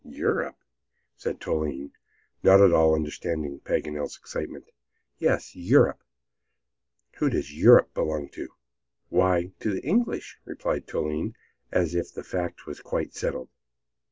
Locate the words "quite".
12.81-13.13